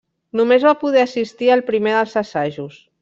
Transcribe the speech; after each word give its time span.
Només 0.39 0.63
va 0.67 0.71
poder 0.83 1.03
assistir 1.09 1.51
al 1.57 1.61
primer 1.69 1.93
dels 1.99 2.17
assajos. 2.23 2.81